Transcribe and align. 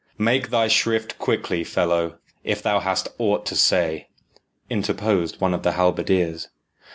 "Make 0.17 0.49
thy 0.49 0.67
shrift 0.67 1.19
quickly, 1.19 1.63
fellow, 1.63 2.17
if 2.43 2.63
thou 2.63 2.79
hast 2.79 3.09
aught 3.19 3.45
to 3.45 3.55
say," 3.55 4.07
interposed 4.67 5.39
one 5.39 5.53
of 5.53 5.61
the 5.61 5.73
halberdiers. 5.73 6.47